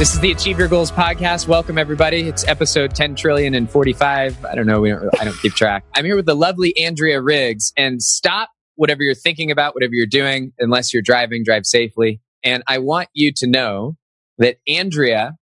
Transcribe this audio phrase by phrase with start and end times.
[0.00, 1.46] This is the Achieve Your Goals podcast.
[1.46, 2.22] Welcome, everybody.
[2.22, 4.46] It's episode 10 trillion and 45.
[4.46, 4.80] I don't know.
[4.80, 5.84] We don't, I don't keep track.
[5.94, 7.70] I'm here with the lovely Andrea Riggs.
[7.76, 12.22] And stop whatever you're thinking about, whatever you're doing, unless you're driving, drive safely.
[12.42, 13.98] And I want you to know
[14.38, 15.34] that Andrea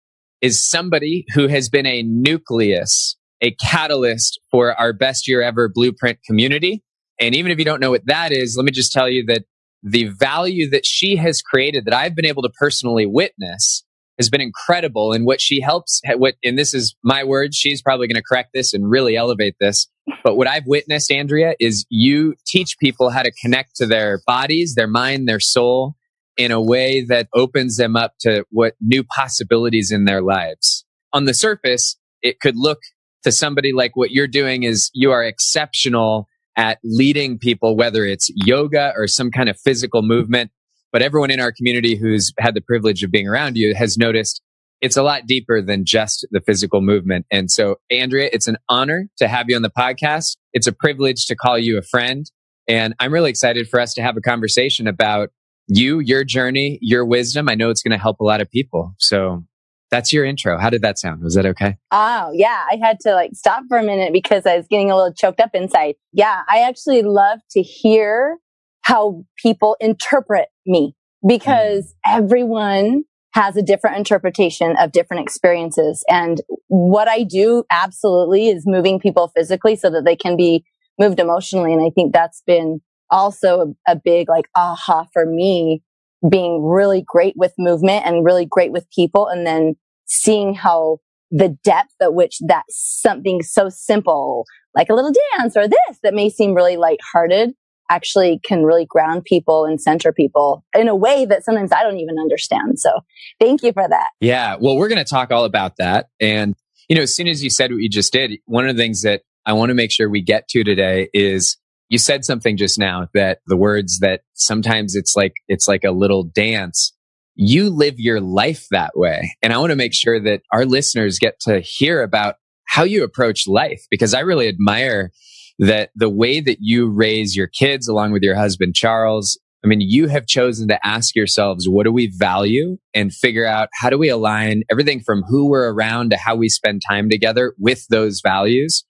[0.41, 6.17] is somebody who has been a nucleus, a catalyst for our best year ever blueprint
[6.25, 6.83] community.
[7.21, 9.43] And even if you don't know what that is, let me just tell you that
[9.83, 13.83] the value that she has created that I've been able to personally witness
[14.17, 15.13] has been incredible.
[15.13, 18.49] And what she helps what and this is my words she's probably going to correct
[18.53, 19.87] this and really elevate this
[20.23, 24.75] but what i've witnessed andrea is you teach people how to connect to their bodies
[24.75, 25.95] their mind their soul
[26.37, 30.85] in a way that opens them up to what new possibilities in their lives.
[31.11, 32.79] On the surface it could look
[33.23, 38.31] to somebody like what you're doing is you are exceptional at leading people whether it's
[38.35, 40.51] yoga or some kind of physical movement
[40.97, 44.41] but everyone in our community who's had the privilege of being around you has noticed
[44.81, 47.27] it's a lot deeper than just the physical movement.
[47.29, 50.37] And so, Andrea, it's an honor to have you on the podcast.
[50.53, 52.25] It's a privilege to call you a friend.
[52.67, 55.29] And I'm really excited for us to have a conversation about
[55.67, 57.47] you, your journey, your wisdom.
[57.47, 58.95] I know it's going to help a lot of people.
[58.97, 59.43] So
[59.91, 60.57] that's your intro.
[60.57, 61.21] How did that sound?
[61.21, 61.77] Was that okay?
[61.91, 62.65] Oh, yeah.
[62.71, 65.41] I had to like stop for a minute because I was getting a little choked
[65.41, 65.93] up inside.
[66.11, 66.41] Yeah.
[66.49, 68.39] I actually love to hear
[68.87, 70.93] how people interpret me
[71.27, 71.93] because mm.
[72.05, 76.03] everyone has a different interpretation of different experiences.
[76.09, 80.65] And what I do absolutely is moving people physically so that they can be
[80.99, 81.73] moved emotionally.
[81.73, 85.83] And I think that's been also a, a big like aha for me
[86.27, 89.27] being really great with movement and really great with people.
[89.27, 89.75] And then
[90.05, 90.97] seeing how
[91.29, 96.13] the depth at which that something so simple, like a little dance or this that
[96.13, 97.53] may seem really lighthearted
[97.89, 101.99] actually can really ground people and center people in a way that sometimes I don't
[101.99, 102.79] even understand.
[102.79, 102.91] So
[103.39, 104.09] thank you for that.
[104.19, 104.57] Yeah.
[104.59, 106.07] Well, we're going to talk all about that.
[106.19, 106.55] And,
[106.89, 109.01] you know, as soon as you said what you just did, one of the things
[109.03, 111.57] that I want to make sure we get to today is
[111.89, 115.91] you said something just now that the words that sometimes it's like, it's like a
[115.91, 116.93] little dance.
[117.35, 119.35] You live your life that way.
[119.41, 123.03] And I want to make sure that our listeners get to hear about how you
[123.03, 125.11] approach life because I really admire
[125.59, 129.81] that the way that you raise your kids along with your husband, Charles, I mean,
[129.81, 133.97] you have chosen to ask yourselves, what do we value and figure out how do
[133.97, 138.21] we align everything from who we're around to how we spend time together with those
[138.21, 138.85] values.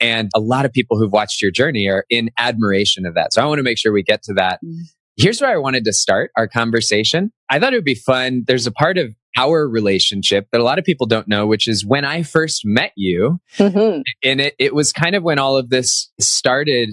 [0.00, 3.32] And a lot of people who've watched your journey are in admiration of that.
[3.32, 4.60] So I want to make sure we get to that.
[4.64, 4.82] Mm.
[5.16, 7.32] Here's where I wanted to start our conversation.
[7.50, 8.44] I thought it would be fun.
[8.46, 11.86] There's a part of our relationship that a lot of people don't know, which is
[11.86, 13.40] when I first met you.
[13.56, 14.00] Mm-hmm.
[14.24, 16.90] And it, it was kind of when all of this started.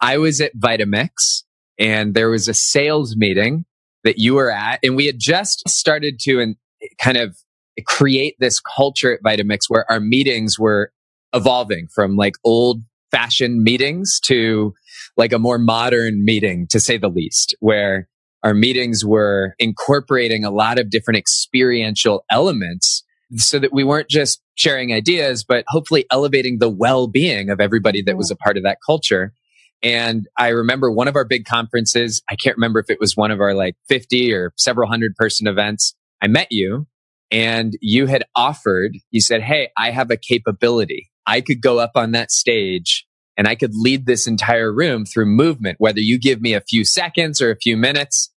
[0.00, 1.42] I was at Vitamix
[1.76, 3.64] and there was a sales meeting
[4.04, 4.78] that you were at.
[4.84, 6.54] And we had just started to and
[7.00, 7.36] kind of
[7.84, 10.92] create this culture at Vitamix where our meetings were
[11.34, 14.72] evolving from like old fashioned meetings to
[15.16, 18.08] like a more modern meeting, to say the least, where
[18.48, 23.04] our meetings were incorporating a lot of different experiential elements
[23.36, 28.16] so that we weren't just sharing ideas, but hopefully elevating the well-being of everybody that
[28.16, 29.34] was a part of that culture.
[29.82, 33.30] And I remember one of our big conferences, I can't remember if it was one
[33.30, 35.94] of our like 50 or several hundred person events.
[36.22, 36.86] I met you
[37.30, 41.10] and you had offered, you said, Hey, I have a capability.
[41.26, 43.06] I could go up on that stage
[43.36, 46.86] and I could lead this entire room through movement, whether you give me a few
[46.86, 48.30] seconds or a few minutes.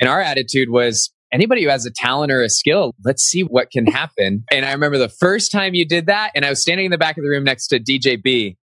[0.00, 3.70] And our attitude was, anybody who has a talent or a skill, let's see what
[3.70, 4.44] can happen.
[4.50, 6.98] And I remember the first time you did that, and I was standing in the
[6.98, 8.56] back of the room next to DJ B,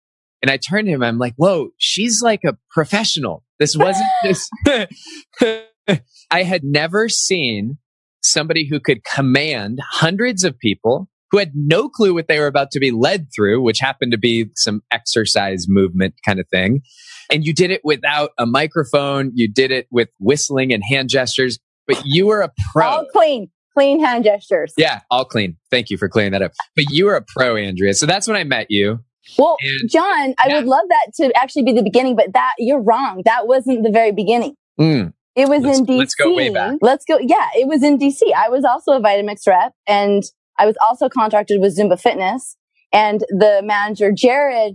[0.43, 3.45] and I turned to him, I'm like, whoa, she's like a professional.
[3.59, 4.51] This wasn't just,
[6.31, 7.79] I had never seen
[8.23, 12.71] somebody who could command hundreds of people who had no clue what they were about
[12.73, 16.83] to be led through, which happened to be some exercise movement kind of thing.
[17.31, 19.31] And you did it without a microphone.
[19.35, 22.87] You did it with whistling and hand gestures, but you were a pro.
[22.87, 24.75] All clean, clean hand gestures.
[24.77, 25.57] Yeah, all clean.
[25.71, 26.53] Thank you for clearing that up.
[26.75, 27.95] But you were a pro, Andrea.
[27.95, 29.01] So that's when I met you.
[29.39, 30.57] Well, and, John, I yeah.
[30.57, 33.23] would love that to actually be the beginning, but that you're wrong.
[33.25, 34.55] That wasn't the very beginning.
[34.81, 35.13] Mm.
[35.37, 35.99] It was let's, in DC.
[35.99, 36.79] Let's go way back.
[36.81, 37.19] Let's go.
[37.19, 38.21] Yeah, it was in DC.
[38.37, 40.25] I was also a Vitamix rep and
[40.61, 42.57] I was also contracted with Zumba Fitness
[42.93, 44.75] and the manager, Jared,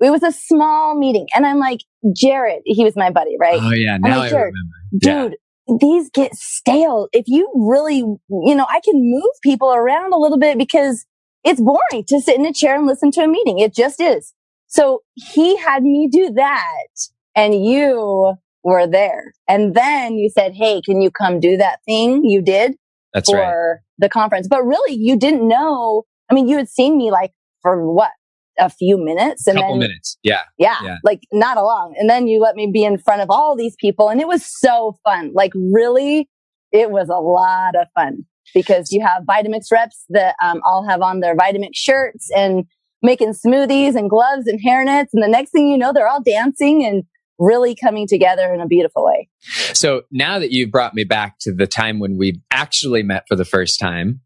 [0.00, 1.26] it was a small meeting.
[1.34, 1.80] And I'm like,
[2.14, 3.58] Jared, he was my buddy, right?
[3.60, 3.96] Oh yeah.
[3.98, 4.52] Now like, I remember.
[4.98, 5.36] Dude,
[5.68, 5.76] yeah.
[5.80, 7.08] these get stale.
[7.12, 11.06] If you really, you know, I can move people around a little bit because
[11.44, 13.58] it's boring to sit in a chair and listen to a meeting.
[13.58, 14.34] It just is.
[14.66, 16.88] So he had me do that
[17.34, 19.32] and you were there.
[19.48, 22.74] And then you said, Hey, can you come do that thing you did
[23.14, 23.78] That's for right.
[23.98, 24.48] the conference?
[24.48, 26.04] But really you didn't know.
[26.30, 27.32] I mean, you had seen me like
[27.62, 28.10] for what?
[28.58, 30.18] A few minutes and couple then, minutes.
[30.22, 30.42] Yeah.
[30.58, 30.76] yeah.
[30.82, 30.96] Yeah.
[31.02, 31.94] Like not a long.
[31.98, 34.44] And then you let me be in front of all these people and it was
[34.44, 35.32] so fun.
[35.34, 36.28] Like really,
[36.70, 38.24] it was a lot of fun
[38.54, 42.66] because you have Vitamix reps that um, all have on their Vitamix shirts and
[43.02, 45.08] making smoothies and gloves and hairnets.
[45.12, 47.04] And the next thing you know, they're all dancing and
[47.42, 49.28] really coming together in a beautiful way.
[49.74, 53.36] So now that you've brought me back to the time when we actually met for
[53.36, 54.20] the first time,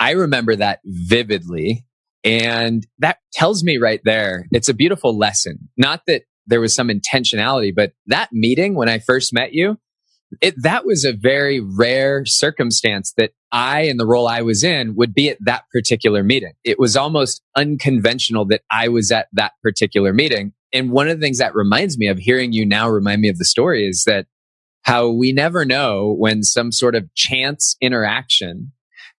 [0.00, 1.84] I remember that vividly.
[2.24, 5.68] And that tells me right there, it's a beautiful lesson.
[5.76, 9.78] Not that there was some intentionality, but that meeting when I first met you,
[10.40, 14.94] it, that was a very rare circumstance that I, in the role I was in,
[14.96, 16.54] would be at that particular meeting.
[16.64, 20.54] It was almost unconventional that I was at that particular meeting.
[20.72, 23.38] And one of the things that reminds me of hearing you now remind me of
[23.38, 24.26] the story is that
[24.82, 28.72] how we never know when some sort of chance interaction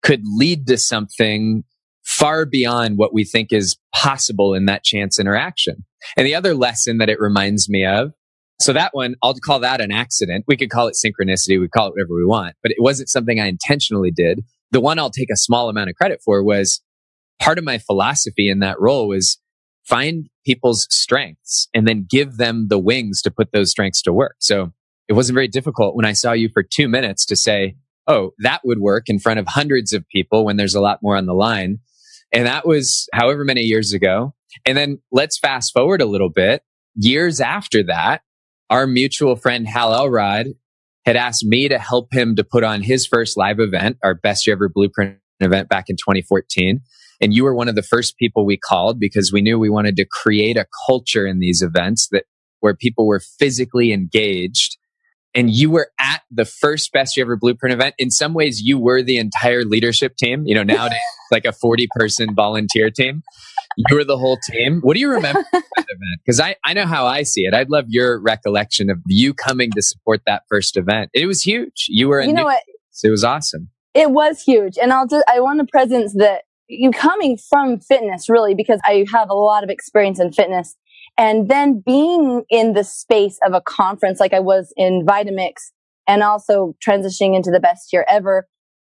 [0.03, 1.63] could lead to something
[2.05, 5.85] far beyond what we think is possible in that chance interaction.
[6.17, 8.13] And the other lesson that it reminds me of
[8.61, 10.45] so that one, I'll call that an accident.
[10.47, 11.61] We could call it synchronicity.
[11.61, 14.41] We call it whatever we want, but it wasn't something I intentionally did.
[14.71, 16.81] The one I'll take a small amount of credit for was
[17.41, 19.39] part of my philosophy in that role was
[19.85, 24.37] find people's strengths and then give them the wings to put those strengths to work.
[24.41, 24.73] So
[25.09, 27.77] it wasn't very difficult when I saw you for two minutes to say,
[28.09, 31.17] Oh, that would work in front of hundreds of people when there's a lot more
[31.17, 31.79] on the line.
[32.33, 34.35] And that was however many years ago.
[34.67, 36.63] And then let's fast forward a little bit.
[36.97, 38.23] Years after that,
[38.71, 40.49] our mutual friend Hal Elrod
[41.05, 44.47] had asked me to help him to put on his first live event, our best
[44.47, 46.81] year ever blueprint event back in 2014.
[47.23, 49.97] And you were one of the first people we called because we knew we wanted
[49.97, 52.25] to create a culture in these events that
[52.61, 54.77] where people were physically engaged.
[55.35, 57.95] And you were at the first best year ever blueprint event.
[57.97, 60.43] In some ways, you were the entire leadership team.
[60.45, 60.99] You know, nowadays,
[61.31, 63.23] like a 40 person volunteer team
[63.77, 64.81] you were the whole team.
[64.83, 66.21] What do you remember that event?
[66.25, 67.55] Because I, I know how I see it.
[67.55, 71.11] I'd love your recollection of you coming to support that first event.
[71.15, 71.87] It was huge.
[71.89, 72.63] You were, you know what?
[73.03, 73.71] It was awesome.
[73.95, 74.79] It was huge.
[74.81, 79.05] And I'll just, I want to presence that you coming from fitness really, because I
[79.13, 80.77] have a lot of experience in fitness
[81.19, 85.55] and then being in the space of a conference like I was in Vitamix
[86.09, 88.49] and also transitioning into the best year ever.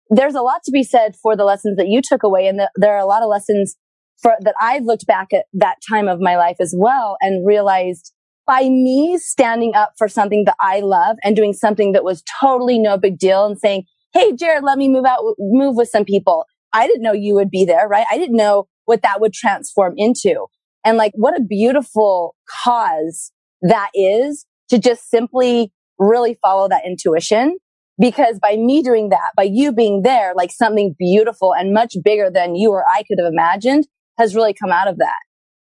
[0.09, 2.47] There's a lot to be said for the lessons that you took away.
[2.47, 3.75] And the, there are a lot of lessons
[4.21, 8.13] for, that I've looked back at that time of my life as well and realized
[8.45, 12.79] by me standing up for something that I love and doing something that was totally
[12.79, 16.45] no big deal and saying, Hey, Jared, let me move out, move with some people.
[16.73, 18.05] I didn't know you would be there, right?
[18.09, 20.45] I didn't know what that would transform into.
[20.85, 23.31] And like, what a beautiful cause
[23.61, 27.57] that is to just simply really follow that intuition.
[27.99, 32.31] Because by me doing that, by you being there, like something beautiful and much bigger
[32.31, 33.85] than you or I could have imagined
[34.17, 35.19] has really come out of that.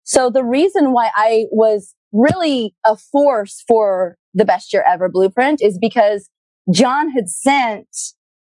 [0.05, 5.61] So the reason why I was really a force for the best year ever blueprint
[5.63, 6.31] is because
[6.73, 7.89] John had sent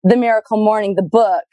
[0.04, 1.44] the miracle morning, the book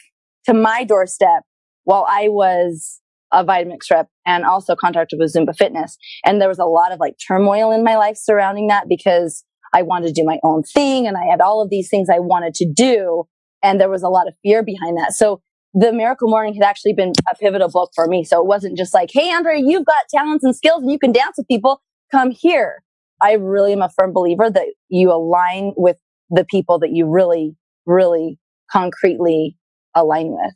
[0.47, 1.43] to my doorstep
[1.85, 3.01] while I was
[3.33, 5.97] a Vitamix rep and also contracted with Zumba Fitness.
[6.25, 9.83] And there was a lot of like turmoil in my life surrounding that because I
[9.83, 12.55] wanted to do my own thing and I had all of these things I wanted
[12.55, 13.25] to do.
[13.63, 15.13] And there was a lot of fear behind that.
[15.13, 15.41] So
[15.73, 18.25] the Miracle Morning had actually been a pivotal book for me.
[18.25, 21.13] So it wasn't just like, Hey, Andrea, you've got talents and skills and you can
[21.13, 21.81] dance with people.
[22.11, 22.83] Come here.
[23.23, 25.97] I really am a firm believer that you align with
[26.29, 27.57] the people that you really,
[27.87, 28.39] really
[28.71, 29.57] concretely
[29.95, 30.55] align with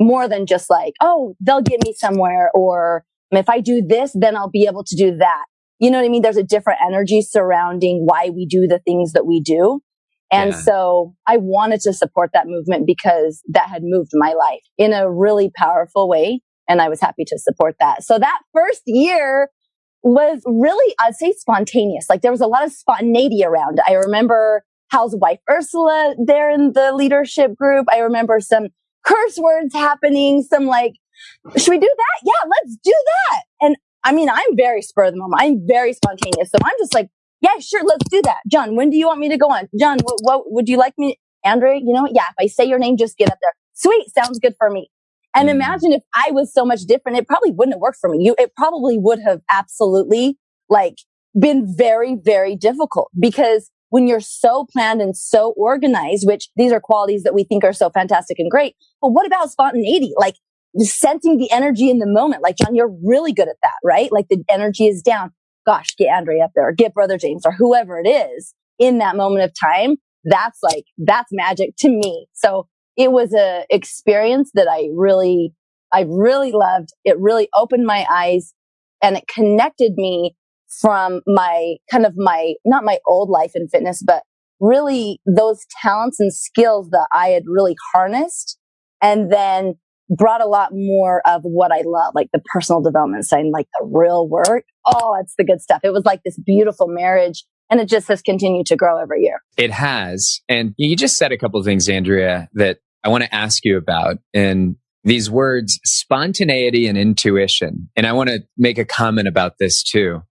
[0.00, 2.50] more than just like, Oh, they'll get me somewhere.
[2.54, 5.44] Or if I do this, then I'll be able to do that.
[5.78, 6.22] You know what I mean?
[6.22, 9.80] There's a different energy surrounding why we do the things that we do.
[10.30, 10.58] And yeah.
[10.58, 15.10] so I wanted to support that movement because that had moved my life in a
[15.10, 16.40] really powerful way.
[16.68, 18.02] And I was happy to support that.
[18.02, 19.50] So that first year
[20.02, 22.06] was really, I'd say spontaneous.
[22.08, 23.80] Like there was a lot of spontaneity around.
[23.86, 24.64] I remember
[24.94, 27.86] Hal's wife Ursula there in the leadership group.
[27.90, 28.68] I remember some
[29.04, 30.94] curse words happening, some like,
[31.56, 32.20] should we do that?
[32.24, 33.42] Yeah, let's do that.
[33.60, 35.42] And I mean, I'm very spur of the moment.
[35.42, 36.50] I'm very spontaneous.
[36.50, 37.08] So I'm just like,
[37.40, 37.82] yeah, sure.
[37.82, 38.38] Let's do that.
[38.48, 39.68] John, when do you want me to go on?
[39.78, 41.18] John, what, what would you like me?
[41.44, 43.52] Andrea, you know, yeah, if I say your name, just get up there.
[43.72, 44.06] Sweet.
[44.14, 44.90] Sounds good for me.
[45.34, 45.52] And mm.
[45.52, 48.24] imagine if I was so much different, it probably wouldn't have worked for me.
[48.24, 50.98] You, it probably would have absolutely like
[51.38, 56.80] been very, very difficult because when you're so planned and so organized, which these are
[56.80, 58.74] qualities that we think are so fantastic and great.
[59.00, 60.12] But what about spontaneity?
[60.16, 60.34] Like
[60.78, 62.42] sensing the energy in the moment.
[62.42, 64.10] Like, John, you're really good at that, right?
[64.10, 65.30] Like the energy is down.
[65.64, 69.14] Gosh, get Andre up there or get brother James or whoever it is in that
[69.14, 69.94] moment of time.
[70.24, 72.26] That's like, that's magic to me.
[72.32, 75.54] So it was a experience that I really,
[75.92, 76.88] I really loved.
[77.04, 78.54] It really opened my eyes
[79.00, 80.34] and it connected me
[80.80, 84.22] from my kind of my, not my old life in fitness, but
[84.60, 88.58] really those talents and skills that I had really harnessed
[89.02, 89.74] and then
[90.08, 93.86] brought a lot more of what I love, like the personal development side like the
[93.90, 94.64] real work.
[94.86, 95.80] Oh, it's the good stuff.
[95.82, 99.40] It was like this beautiful marriage and it just has continued to grow every year.
[99.56, 100.40] It has.
[100.48, 103.76] And you just said a couple of things, Andrea, that I want to ask you
[103.76, 104.18] about.
[104.34, 107.90] And these words, spontaneity and intuition.
[107.96, 110.22] And I want to make a comment about this too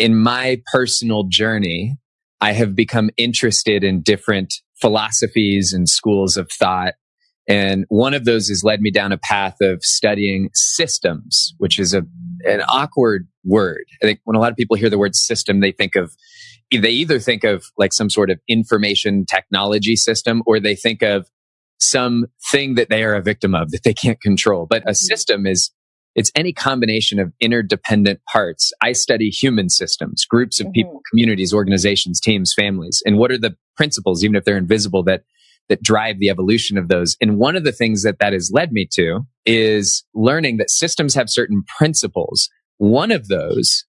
[0.00, 1.98] in my personal journey,
[2.40, 6.94] I have become interested in different philosophies and schools of thought.
[7.46, 11.92] And one of those has led me down a path of studying systems, which is
[11.92, 12.02] a,
[12.46, 13.84] an awkward word.
[14.02, 16.12] I think when a lot of people hear the word system, they think of,
[16.72, 21.28] they either think of like some sort of information technology system or they think of
[21.78, 24.66] some thing that they are a victim of that they can't control.
[24.68, 24.94] But a mm-hmm.
[24.94, 25.70] system is
[26.14, 28.72] it's any combination of interdependent parts.
[28.82, 30.72] I study human systems, groups of mm-hmm.
[30.72, 33.02] people, communities, organizations, teams, families.
[33.06, 35.22] And what are the principles, even if they're invisible, that,
[35.68, 37.16] that drive the evolution of those?
[37.20, 41.14] And one of the things that that has led me to is learning that systems
[41.14, 42.48] have certain principles.
[42.78, 43.84] One of those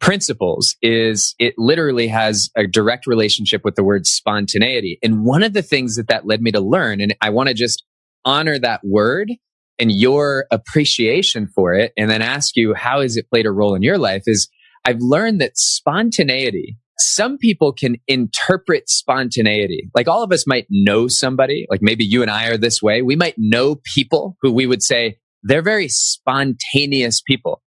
[0.00, 4.98] principles is it literally has a direct relationship with the word spontaneity.
[5.02, 7.54] And one of the things that that led me to learn, and I want to
[7.54, 7.84] just
[8.24, 9.30] honor that word
[9.78, 13.74] and your appreciation for it and then ask you how has it played a role
[13.74, 14.48] in your life is
[14.84, 19.90] I've learned that spontaneity some people can interpret spontaneity.
[19.94, 23.02] Like all of us might know somebody, like maybe you and I are this way.
[23.02, 27.62] We might know people who we would say they're very spontaneous people.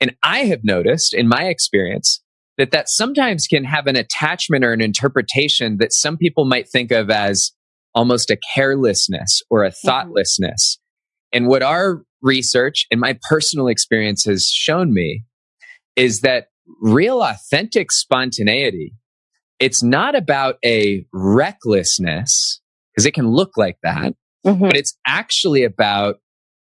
[0.00, 2.22] And I have noticed in my experience
[2.58, 6.92] that that sometimes can have an attachment or an interpretation that some people might think
[6.92, 7.52] of as
[7.94, 9.88] almost a carelessness or a mm-hmm.
[9.88, 10.78] thoughtlessness.
[11.32, 15.24] And what our research and my personal experience has shown me
[15.96, 16.46] is that
[16.80, 18.94] real authentic spontaneity,
[19.58, 22.60] it's not about a recklessness,
[22.92, 24.14] because it can look like that,
[24.46, 24.60] mm-hmm.
[24.60, 26.16] but it's actually about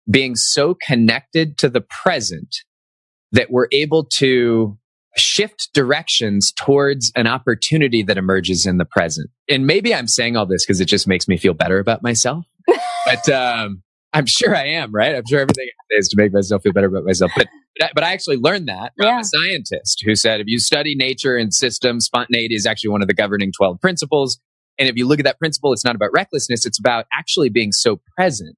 [0.09, 2.57] being so connected to the present
[3.31, 4.77] that we're able to
[5.17, 9.29] shift directions towards an opportunity that emerges in the present.
[9.49, 12.45] And maybe I'm saying all this because it just makes me feel better about myself.
[13.05, 13.81] but um,
[14.17, 15.15] I'm sure I am, right?
[15.15, 17.31] I'm sure everything is to make myself feel better about myself.
[17.35, 17.47] But
[17.93, 19.19] but I actually learned that from yeah.
[19.19, 23.07] a scientist who said if you study nature and systems, spontaneity is actually one of
[23.07, 24.39] the governing 12 principles.
[24.79, 27.71] And if you look at that principle, it's not about recklessness, it's about actually being
[27.71, 28.55] so present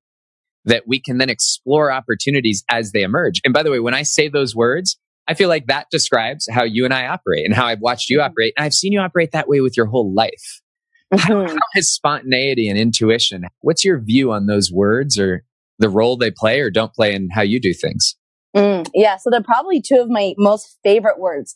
[0.63, 3.41] that we can then explore opportunities as they emerge.
[3.43, 4.97] And by the way, when I say those words,
[5.27, 8.19] I feel like that describes how you and I operate and how I've watched you
[8.19, 8.31] mm-hmm.
[8.31, 8.53] operate.
[8.55, 10.61] And I've seen you operate that way with your whole life.
[11.11, 11.33] Mm-hmm.
[11.33, 15.43] How, how has spontaneity and intuition, what's your view on those words or
[15.79, 18.15] the role they play or don't play in how you do things?
[18.55, 19.17] Mm, yeah.
[19.17, 21.55] So they're probably two of my most favorite words.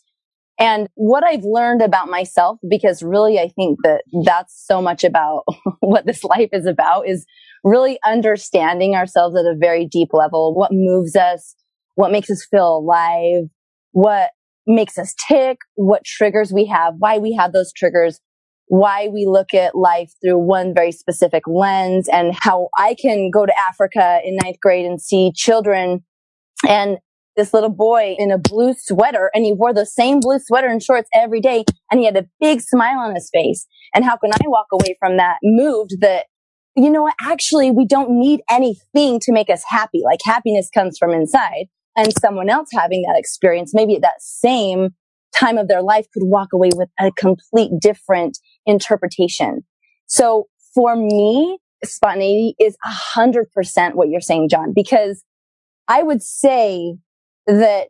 [0.58, 5.44] And what I've learned about myself, because really I think that that's so much about
[5.80, 7.26] what this life is about is
[7.64, 10.54] really understanding ourselves at a very deep level.
[10.54, 11.56] What moves us?
[11.96, 13.44] What makes us feel alive?
[13.92, 14.30] What
[14.66, 15.58] makes us tick?
[15.74, 16.94] What triggers we have?
[16.98, 18.20] Why we have those triggers?
[18.68, 23.46] Why we look at life through one very specific lens and how I can go
[23.46, 26.04] to Africa in ninth grade and see children
[26.66, 26.98] and
[27.36, 30.82] this little boy in a blue sweater and he wore the same blue sweater and
[30.82, 33.66] shorts every day and he had a big smile on his face.
[33.94, 36.26] And how can I walk away from that moved that,
[36.76, 37.14] you know what?
[37.20, 40.02] Actually, we don't need anything to make us happy.
[40.04, 41.66] Like happiness comes from inside
[41.96, 44.90] and someone else having that experience, maybe at that same
[45.36, 49.62] time of their life could walk away with a complete different interpretation.
[50.06, 55.22] So for me, spontaneity is a hundred percent what you're saying, John, because
[55.88, 56.96] I would say
[57.46, 57.88] that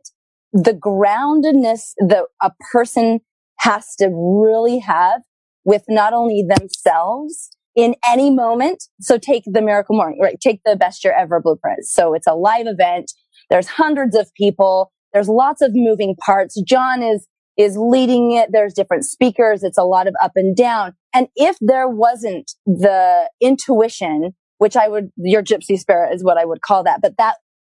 [0.53, 3.19] the groundedness that a person
[3.59, 5.21] has to really have
[5.63, 8.85] with not only themselves in any moment.
[9.01, 10.39] So take the miracle morning, right?
[10.39, 11.85] Take the best year ever blueprint.
[11.85, 13.11] So it's a live event.
[13.49, 14.91] There's hundreds of people.
[15.13, 16.61] There's lots of moving parts.
[16.61, 18.49] John is is leading it.
[18.51, 19.63] There's different speakers.
[19.63, 20.93] It's a lot of up and down.
[21.13, 26.45] And if there wasn't the intuition which I would, your gypsy spirit is what I
[26.45, 27.01] would call that.
[27.01, 27.35] But that,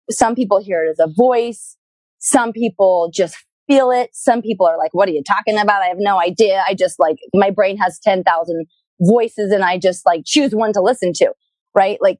[0.09, 1.77] some people hear it as a voice.
[2.19, 3.35] Some people just
[3.67, 4.09] feel it.
[4.13, 5.83] Some people are like, what are you talking about?
[5.83, 6.63] I have no idea.
[6.67, 8.65] I just like, my brain has 10,000
[9.01, 11.33] voices and I just like choose one to listen to,
[11.75, 11.97] right?
[12.01, 12.19] Like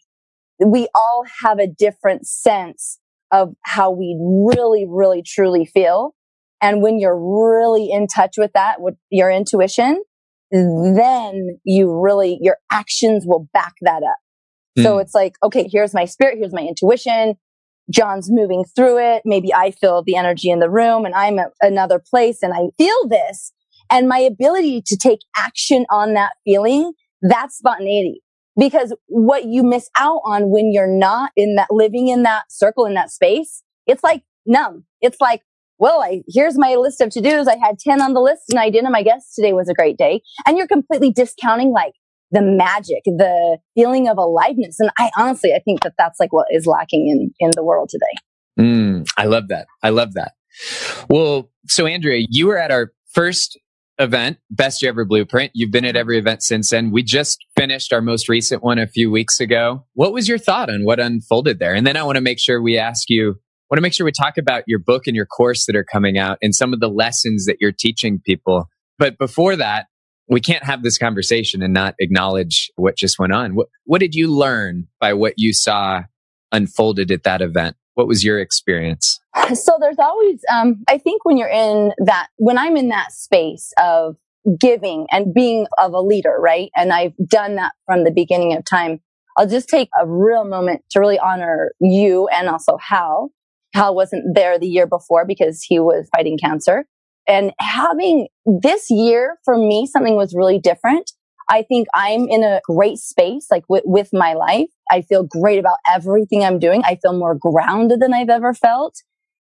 [0.64, 3.00] we all have a different sense
[3.32, 6.16] of how we really, really, truly feel.
[6.62, 10.04] And when you're really in touch with that, with your intuition,
[10.52, 14.18] then you really, your actions will back that up.
[14.78, 14.84] Mm.
[14.84, 15.02] So hmm.
[15.02, 17.36] it's like, okay, here's my spirit, here's my intuition.
[17.92, 19.24] John's moving through it.
[19.26, 22.70] Maybe I feel the energy in the room and I'm at another place and I
[22.78, 23.52] feel this
[23.90, 26.94] and my ability to take action on that feeling.
[27.22, 28.22] That's spontaneity
[28.58, 32.86] because what you miss out on when you're not in that living in that circle
[32.86, 34.86] in that space, it's like numb.
[35.02, 35.42] It's like,
[35.80, 37.48] well, I, here's my list of to dos.
[37.48, 38.94] I had 10 on the list and I did them.
[38.94, 40.22] I guess today was a great day.
[40.46, 41.94] And you're completely discounting like
[42.32, 44.80] the magic, the feeling of aliveness.
[44.80, 47.90] And I honestly, I think that that's like what is lacking in, in the world
[47.90, 48.64] today.
[48.64, 49.68] Mm, I love that.
[49.82, 50.34] I love that.
[51.10, 53.58] Well, so Andrea, you were at our first
[54.00, 55.52] event, Best Year Ever Blueprint.
[55.54, 56.92] You've been at every event since then.
[56.92, 59.86] We just finished our most recent one a few weeks ago.
[59.94, 61.74] What was your thought on what unfolded there?
[61.74, 64.12] And then I want to make sure we ask you, want to make sure we
[64.12, 66.90] talk about your book and your course that are coming out and some of the
[66.90, 68.68] lessons that you're teaching people.
[68.98, 69.88] But before that,
[70.28, 73.56] we can't have this conversation and not acknowledge what just went on.
[73.56, 76.04] What, what did you learn by what you saw
[76.52, 77.76] unfolded at that event?
[77.96, 79.20] What was your experience?
[79.54, 83.74] So there's always, um, I think when you're in that, when I'm in that space
[83.82, 84.16] of
[84.60, 86.70] giving and being of a leader, right?
[86.76, 89.00] And I've done that from the beginning of time.
[89.38, 93.32] I'll just take a real moment to really honor you and also Hal.
[93.74, 96.86] Hal wasn't there the year before because he was fighting cancer
[97.30, 101.12] and having this year for me, something was really different.
[101.48, 104.70] I think I'm in a great space, like with, with my life.
[104.92, 106.82] I feel great about everything I'm doing.
[106.86, 108.96] I feel more grounded than I've ever felt.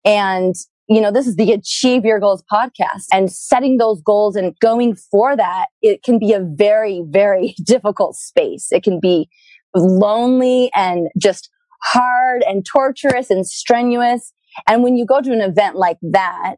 [0.05, 0.54] And,
[0.89, 4.95] you know, this is the Achieve Your Goals podcast and setting those goals and going
[4.95, 5.67] for that.
[5.80, 8.69] It can be a very, very difficult space.
[8.71, 9.30] It can be
[9.75, 11.49] lonely and just
[11.82, 14.32] hard and torturous and strenuous.
[14.69, 16.56] And when you go to an event like that,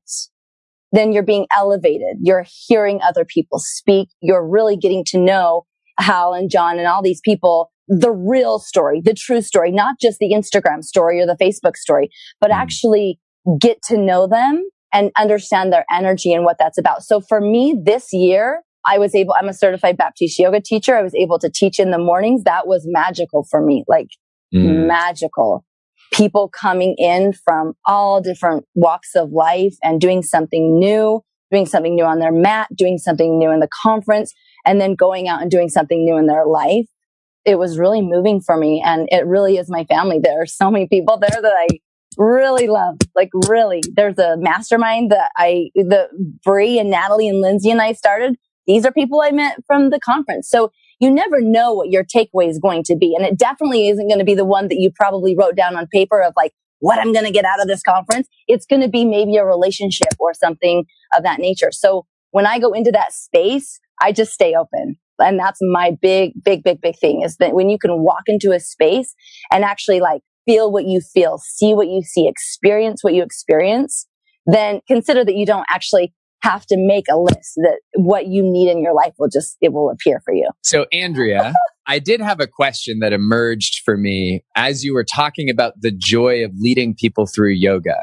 [0.93, 2.19] then you're being elevated.
[2.21, 4.09] You're hearing other people speak.
[4.21, 5.67] You're really getting to know
[5.99, 10.19] Hal and John and all these people, the real story, the true story, not just
[10.19, 12.55] the Instagram story or the Facebook story, but mm.
[12.55, 13.19] actually
[13.59, 17.03] get to know them and understand their energy and what that's about.
[17.03, 20.97] So for me this year, I was able, I'm a certified Baptiste yoga teacher.
[20.97, 22.45] I was able to teach in the mornings.
[22.45, 24.09] That was magical for me, like
[24.53, 24.87] mm.
[24.87, 25.65] magical
[26.13, 31.95] people coming in from all different walks of life and doing something new, doing something
[31.95, 34.33] new on their mat, doing something new in the conference,
[34.67, 36.87] and then going out and doing something new in their life.
[37.45, 38.83] It was really moving for me.
[38.85, 40.21] And it really is my family.
[40.23, 41.79] There are so many people there that I
[42.17, 42.99] really love.
[43.17, 46.09] Like really, there's a mastermind that I, the
[46.45, 48.37] Brie and Natalie and Lindsay and I started.
[48.67, 50.49] These are people I met from the conference.
[50.49, 50.71] So
[51.03, 53.17] you never know what your takeaway is going to be.
[53.17, 55.89] And it definitely isn't going to be the one that you probably wrote down on
[55.89, 58.29] paper of like, what I'm going to get out of this conference.
[58.47, 60.85] It's going to be maybe a relationship or something
[61.17, 61.71] of that nature.
[61.73, 64.97] So when I go into that space, I just stay open.
[65.19, 68.53] And that's my big, big, big, big thing is that when you can walk into
[68.53, 69.13] a space
[69.51, 74.07] and actually like feel what you feel, see what you see, experience what you experience,
[74.47, 78.71] then consider that you don't actually have to make a list that what you need
[78.71, 80.51] in your life will just, it will appear for you.
[80.63, 81.55] So, Andrea,
[81.87, 85.93] I did have a question that emerged for me as you were talking about the
[85.93, 87.97] joy of leading people through yoga.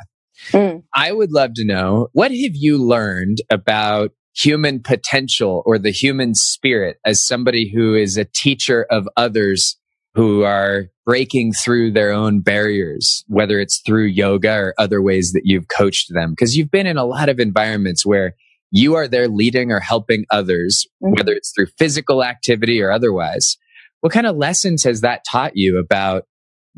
[0.52, 0.84] Mm.
[0.94, 6.34] I would love to know what have you learned about human potential or the human
[6.34, 9.79] spirit as somebody who is a teacher of others
[10.16, 15.44] who are breaking through their own barriers, whether it's through yoga or other ways that
[15.46, 16.32] you've coached them.
[16.32, 18.36] Because you've been in a lot of environments where
[18.72, 21.16] you are there leading or helping others, mm-hmm.
[21.16, 23.58] whether it's through physical activity or otherwise.
[24.02, 26.24] What kind of lessons has that taught you about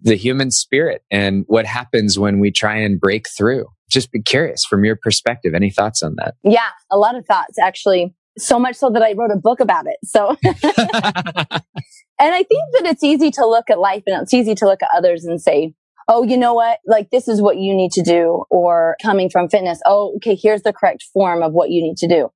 [0.01, 3.65] the human spirit and what happens when we try and break through?
[3.89, 5.53] Just be curious from your perspective.
[5.53, 6.35] Any thoughts on that?
[6.43, 8.15] Yeah, a lot of thoughts actually.
[8.41, 9.97] So much so that I wrote a book about it.
[10.03, 10.35] So
[12.21, 14.83] And I think that it's easy to look at life and it's easy to look
[14.83, 15.73] at others and say,
[16.07, 16.77] oh, you know what?
[16.85, 18.43] Like this is what you need to do.
[18.51, 22.07] Or coming from fitness, oh, okay, here's the correct form of what you need to
[22.07, 22.29] do.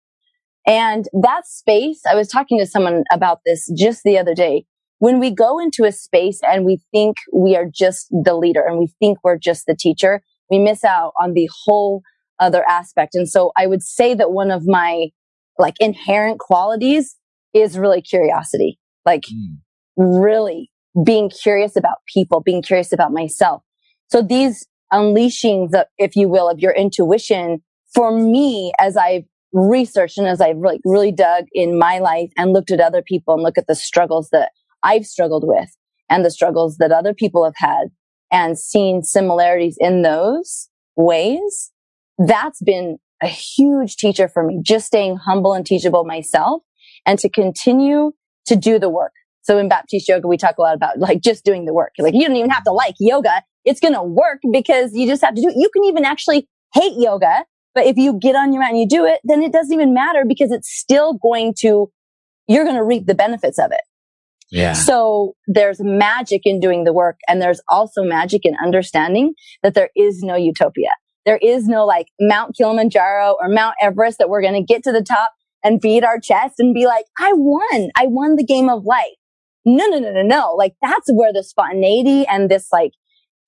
[0.65, 4.65] And that space, I was talking to someone about this just the other day.
[4.97, 8.79] When we go into a space and we think we are just the leader and
[8.79, 12.01] we think we're just the teacher, we miss out on the whole
[12.39, 13.13] other aspect.
[13.13, 15.09] And so I would say that one of my
[15.57, 17.15] like inherent qualities
[17.53, 18.79] is really curiosity.
[19.05, 19.57] Like mm
[19.97, 20.69] really
[21.05, 23.63] being curious about people, being curious about myself.
[24.09, 27.61] So these unleashings, of, if you will, of your intuition
[27.93, 32.51] for me, as I've researched and as I've like really dug in my life and
[32.51, 34.51] looked at other people and look at the struggles that
[34.83, 35.69] I've struggled with
[36.09, 37.87] and the struggles that other people have had
[38.31, 41.71] and seen similarities in those ways,
[42.17, 46.61] that's been a huge teacher for me, just staying humble and teachable myself
[47.05, 48.11] and to continue
[48.47, 49.13] to do the work.
[49.41, 51.93] So in Baptiste yoga, we talk a lot about like just doing the work.
[51.99, 53.43] Like you don't even have to like yoga.
[53.63, 55.55] It's going to work because you just have to do it.
[55.55, 58.87] You can even actually hate yoga, but if you get on your mat and you
[58.87, 61.91] do it, then it doesn't even matter because it's still going to,
[62.47, 63.81] you're going to reap the benefits of it.
[64.51, 64.73] Yeah.
[64.73, 69.89] So there's magic in doing the work and there's also magic in understanding that there
[69.95, 70.91] is no utopia.
[71.25, 74.91] There is no like Mount Kilimanjaro or Mount Everest that we're going to get to
[74.91, 75.31] the top
[75.63, 77.89] and beat our chest and be like, I won.
[77.97, 79.15] I won the game of life.
[79.65, 80.53] No, no, no, no, no.
[80.53, 82.91] Like that's where the spontaneity and this like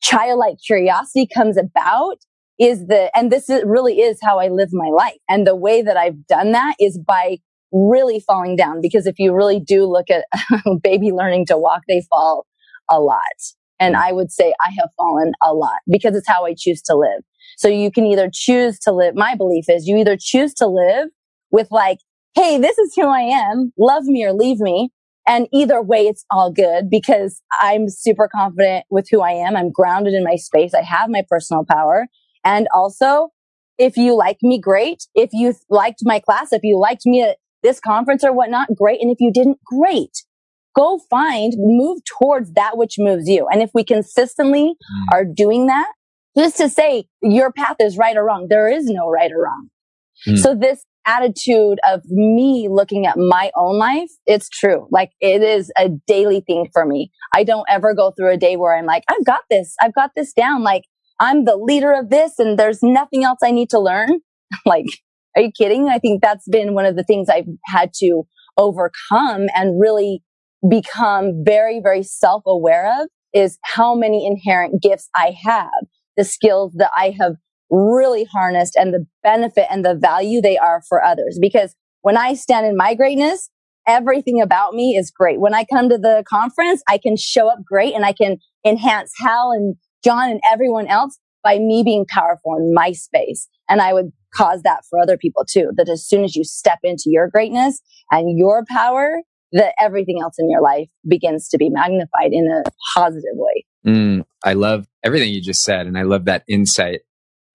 [0.01, 2.17] childlike curiosity comes about
[2.59, 5.19] is the, and this is, really is how I live my life.
[5.29, 7.37] And the way that I've done that is by
[7.71, 10.25] really falling down because if you really do look at
[10.83, 12.47] baby learning to walk, they fall
[12.89, 13.21] a lot.
[13.79, 14.01] And hmm.
[14.01, 17.21] I would say I have fallen a lot because it's how I choose to live.
[17.57, 19.15] So you can either choose to live.
[19.15, 21.09] My belief is you either choose to live
[21.51, 21.97] with like,
[22.35, 23.73] Hey, this is who I am.
[23.77, 24.91] Love me or leave me.
[25.27, 29.57] And either way, it's all good because I'm super confident with who I am.
[29.57, 30.73] I'm grounded in my space.
[30.73, 32.07] I have my personal power.
[32.45, 33.29] And also,
[33.77, 35.03] if you like me, great.
[35.15, 39.01] If you liked my class, if you liked me at this conference or whatnot, great.
[39.01, 40.23] And if you didn't, great.
[40.75, 43.47] Go find, move towards that which moves you.
[43.51, 45.13] And if we consistently mm.
[45.13, 45.91] are doing that,
[46.37, 48.47] just to say your path is right or wrong.
[48.49, 49.69] There is no right or wrong.
[50.27, 50.37] Mm.
[50.37, 54.87] So this attitude of me looking at my own life, it's true.
[54.91, 57.11] Like it is a daily thing for me.
[57.33, 59.73] I don't ever go through a day where I'm like, I've got this.
[59.81, 60.63] I've got this down.
[60.63, 60.83] Like
[61.19, 64.19] I'm the leader of this and there's nothing else I need to learn.
[64.65, 64.85] like,
[65.35, 65.87] are you kidding?
[65.87, 68.23] I think that's been one of the things I've had to
[68.57, 70.23] overcome and really
[70.67, 75.69] become very, very self aware of is how many inherent gifts I have
[76.17, 77.35] the skills that I have
[77.69, 81.37] really harnessed and the benefit and the value they are for others.
[81.39, 83.49] Because when I stand in my greatness,
[83.87, 85.39] everything about me is great.
[85.39, 89.11] When I come to the conference, I can show up great and I can enhance
[89.17, 93.47] Hal and John and everyone else by me being powerful in my space.
[93.69, 95.71] And I would cause that for other people too.
[95.77, 99.21] That as soon as you step into your greatness and your power,
[99.53, 103.65] that everything else in your life begins to be magnified in a positive way.
[103.85, 107.01] Mm, I love everything you just said, and I love that insight.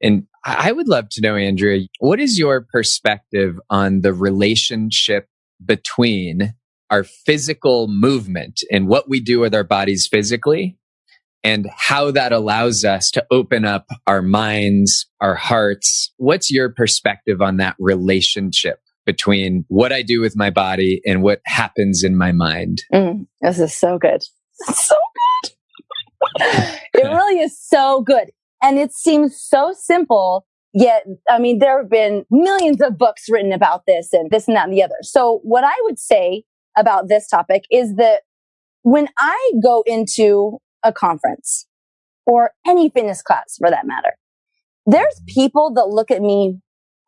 [0.03, 5.29] And I would love to know, Andrea, what is your perspective on the relationship
[5.65, 6.55] between
[6.91, 10.77] our physical movement and what we do with our bodies physically
[11.45, 16.13] and how that allows us to open up our minds, our hearts?
[16.17, 18.81] What's your perspective on that relationship?
[19.05, 22.83] between what I do with my body and what happens in my mind.
[22.93, 24.23] Mm, this is so good.
[24.75, 24.95] So.
[26.37, 28.31] it really is so good.
[28.63, 30.47] And it seems so simple.
[30.73, 34.57] Yet, I mean, there have been millions of books written about this and this and
[34.57, 34.95] that and the other.
[35.03, 36.45] So what I would say
[36.77, 38.23] about this topic is that
[38.83, 41.67] when I go into a conference
[42.27, 44.15] or any fitness class for that matter,
[44.87, 46.59] there's people that look at me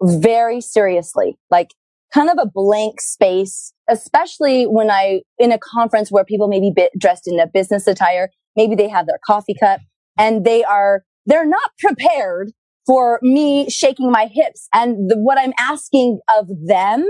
[0.02, 1.38] very seriously.
[1.50, 1.70] Like
[2.12, 6.72] kind of a blank space, especially when I, in a conference where people may be
[6.98, 9.80] dressed in a business attire, maybe they have their coffee cup
[10.18, 12.52] and they are, they're not prepared
[12.86, 14.68] for me shaking my hips.
[14.72, 17.06] And the, what I'm asking of them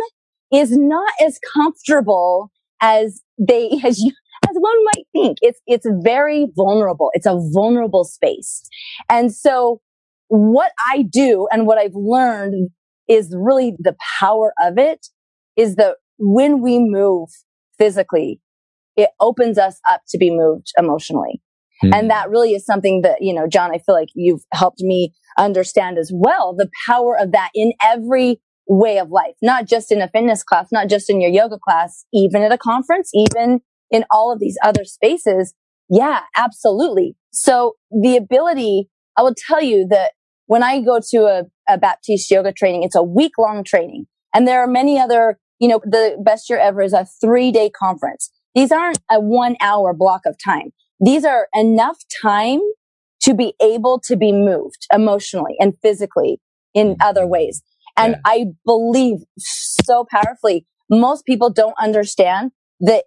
[0.53, 4.13] is not as comfortable as they, as you,
[4.49, 5.39] as one might think.
[5.41, 7.11] It's, it's very vulnerable.
[7.15, 8.63] It's a vulnerable space.
[9.09, 9.81] And so
[10.29, 12.71] what I do and what I've learned
[13.09, 15.07] is really the power of it
[15.57, 17.29] is that when we move
[17.79, 18.41] physically,
[18.97, 21.43] it opens us up to be moved emotionally.
[21.83, 21.95] Mm.
[21.95, 25.13] And that really is something that, you know, John, I feel like you've helped me
[25.39, 30.01] understand as well the power of that in every way of life, not just in
[30.01, 34.05] a fitness class, not just in your yoga class, even at a conference, even in
[34.11, 35.55] all of these other spaces.
[35.91, 37.17] Yeah, absolutely.
[37.33, 40.13] So the ability, I will tell you that
[40.47, 44.07] when I go to a, a Baptiste yoga training, it's a week long training.
[44.35, 47.71] And there are many other, you know, the best year ever is a three day
[47.71, 48.31] conference.
[48.55, 50.73] These aren't a one hour block of time.
[51.01, 52.61] These are enough time
[53.23, 56.41] to be able to be moved emotionally and physically
[56.73, 57.03] in mm-hmm.
[57.03, 57.63] other ways.
[57.97, 58.21] And yeah.
[58.25, 63.05] I believe so powerfully, most people don't understand that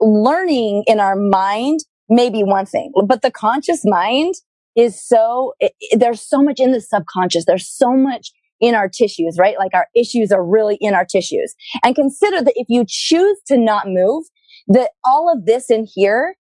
[0.00, 4.34] learning in our mind may be one thing, but the conscious mind
[4.76, 7.44] is so, it, it, there's so much in the subconscious.
[7.46, 9.56] There's so much in our tissues, right?
[9.58, 11.54] Like our issues are really in our tissues.
[11.82, 14.24] And consider that if you choose to not move,
[14.68, 16.36] that all of this in here,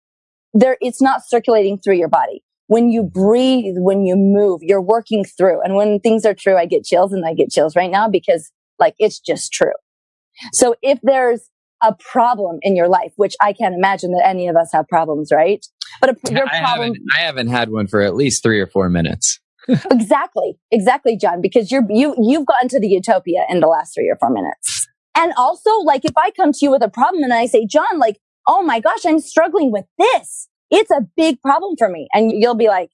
[0.55, 2.43] there, it's not circulating through your body.
[2.67, 5.63] When you breathe, when you move, you're working through.
[5.63, 8.51] And when things are true, I get chills and I get chills right now because
[8.79, 9.73] like it's just true.
[10.53, 11.49] So if there's
[11.83, 15.31] a problem in your life, which I can't imagine that any of us have problems,
[15.33, 15.65] right?
[16.01, 16.89] But a, your I problem.
[16.89, 19.41] Haven't, I haven't had one for at least three or four minutes.
[19.91, 24.09] exactly, exactly, John, because you're you you've gotten to the utopia in the last three
[24.09, 24.78] or four minutes.
[25.19, 27.99] And also, like, if I come to you with a problem and I say, John,
[27.99, 30.49] like, oh my gosh, I'm struggling with this.
[30.71, 32.91] It's a big problem for me, and you'll be like,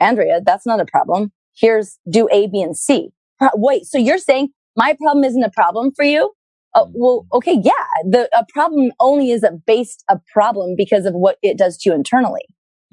[0.00, 1.32] Andrea, that's not a problem.
[1.56, 3.10] Here's do A, B, and C.
[3.54, 6.32] Wait, so you're saying my problem isn't a problem for you?
[6.74, 7.72] Uh, well, okay, yeah,
[8.04, 11.90] the a problem only is a based a problem because of what it does to
[11.90, 12.44] you internally.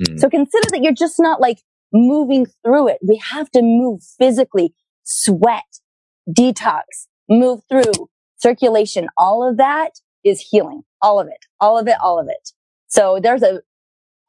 [0.01, 0.19] Mm.
[0.19, 1.61] So consider that you're just not like
[1.93, 2.97] moving through it.
[3.07, 5.63] We have to move physically, sweat,
[6.27, 6.83] detox,
[7.29, 8.09] move through
[8.45, 9.08] circulation.
[9.17, 9.91] All of that
[10.23, 10.84] is healing.
[11.01, 12.51] All of it, all of it, all of it.
[12.88, 13.62] So there's a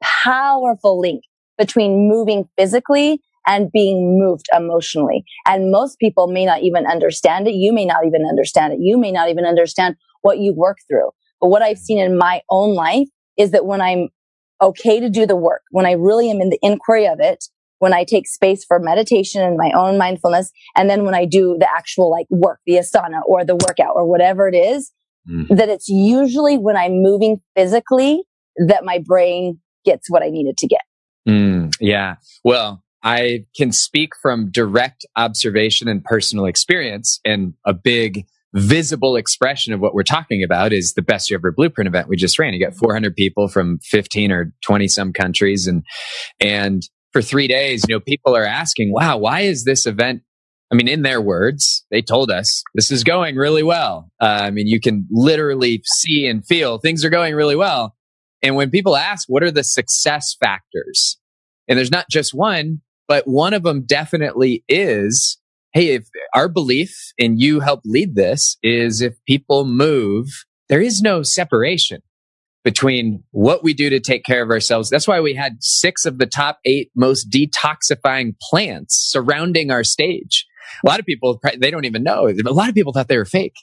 [0.01, 1.21] powerful link
[1.57, 5.23] between moving physically and being moved emotionally.
[5.45, 7.53] And most people may not even understand it.
[7.53, 8.79] You may not even understand it.
[8.81, 11.11] You may not even understand what you work through.
[11.39, 14.09] But what I've seen in my own life is that when I'm
[14.61, 17.45] okay to do the work, when I really am in the inquiry of it,
[17.79, 21.57] when I take space for meditation and my own mindfulness, and then when I do
[21.59, 24.91] the actual like work, the asana or the workout or whatever it is,
[25.29, 25.47] mm.
[25.49, 28.23] that it's usually when I'm moving physically
[28.67, 30.81] that my brain gets what I needed to get.
[31.27, 32.15] Mm, yeah.
[32.43, 37.19] Well, I can speak from direct observation and personal experience.
[37.23, 41.51] And a big visible expression of what we're talking about is the best year ever
[41.51, 42.53] blueprint event we just ran.
[42.53, 45.67] You got 400 people from 15 or 20 some countries.
[45.67, 45.83] And,
[46.39, 50.21] and for three days, you know, people are asking, wow, why is this event?
[50.71, 54.09] I mean, in their words, they told us this is going really well.
[54.21, 57.95] Uh, I mean, you can literally see and feel things are going really well.
[58.43, 61.17] And when people ask, what are the success factors?
[61.67, 65.37] And there's not just one, but one of them definitely is,
[65.73, 70.27] hey, if our belief and you help lead this is if people move,
[70.69, 72.01] there is no separation
[72.63, 74.89] between what we do to take care of ourselves.
[74.89, 80.45] That's why we had six of the top eight most detoxifying plants surrounding our stage.
[80.83, 82.27] A lot of people, they don't even know.
[82.27, 83.55] A lot of people thought they were fake.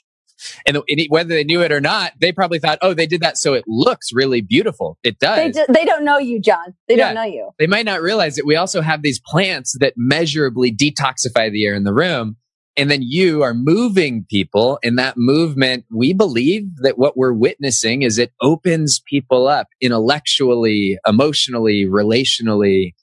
[0.65, 3.53] And whether they knew it or not, they probably thought, oh, they did that so
[3.53, 4.97] it looks really beautiful.
[5.03, 5.37] It does.
[5.37, 6.73] They, do, they don't know you, John.
[6.87, 7.13] They yeah.
[7.13, 7.51] don't know you.
[7.57, 11.73] They might not realize that we also have these plants that measurably detoxify the air
[11.73, 12.35] in the room.
[12.77, 15.85] And then you are moving people in that movement.
[15.89, 22.93] We believe that what we're witnessing is it opens people up intellectually, emotionally, relationally,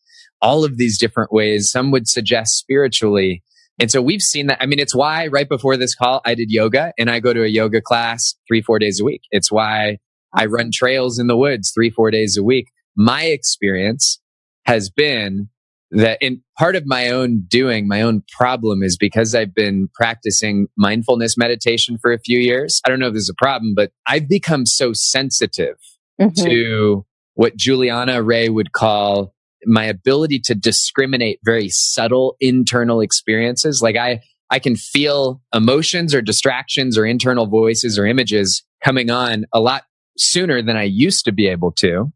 [0.43, 1.71] all of these different ways.
[1.71, 3.43] Some would suggest spiritually.
[3.79, 4.59] And so we've seen that.
[4.61, 7.43] I mean, it's why right before this call, I did yoga and I go to
[7.43, 9.23] a yoga class three, four days a week.
[9.31, 9.99] It's why
[10.35, 12.69] I run trails in the woods three, four days a week.
[12.95, 14.21] My experience
[14.67, 15.49] has been
[15.93, 20.69] that in part of my own doing, my own problem is because I've been practicing
[20.77, 22.81] mindfulness meditation for a few years.
[22.85, 25.77] I don't know if this is a problem, but I've become so sensitive
[26.21, 26.45] mm-hmm.
[26.45, 33.83] to what Juliana Ray would call my ability to discriminate very subtle internal experiences.
[33.83, 39.45] Like I, I can feel emotions or distractions or internal voices or images coming on
[39.53, 39.85] a lot
[40.17, 42.13] sooner than I used to be able to.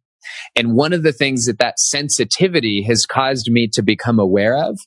[0.54, 4.78] And one of the things that that sensitivity has caused me to become aware of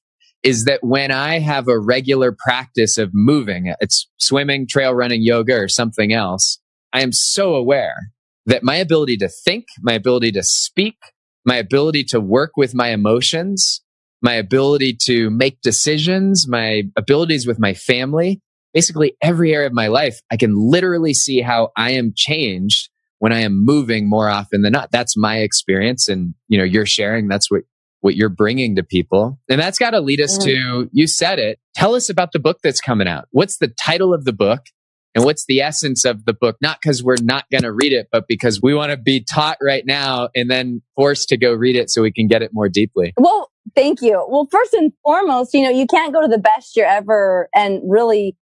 [0.43, 5.55] is that when I have a regular practice of moving, it's swimming, trail running, yoga,
[5.55, 6.59] or something else,
[6.93, 8.11] I am so aware
[8.45, 10.95] that my ability to think, my ability to speak,
[11.45, 13.81] my ability to work with my emotions,
[14.21, 18.41] my ability to make decisions, my abilities with my family,
[18.73, 22.89] basically every area of my life, I can literally see how I am changed
[23.19, 24.91] when I am moving more often than not.
[24.91, 26.09] That's my experience.
[26.09, 27.61] And, you know, you're sharing, that's what,
[28.01, 29.39] what you're bringing to people.
[29.49, 30.43] And that's got to lead us mm.
[30.45, 31.59] to, you said it.
[31.75, 33.25] Tell us about the book that's coming out.
[33.31, 34.61] What's the title of the book?
[35.15, 36.57] And what's the essence of the book?
[36.61, 39.57] Not because we're not going to read it, but because we want to be taught
[39.59, 42.69] right now and then forced to go read it so we can get it more
[42.69, 43.13] deeply.
[43.17, 44.23] Well, thank you.
[44.29, 47.81] Well, first and foremost, you know, you can't go to the best year ever and
[47.85, 48.37] really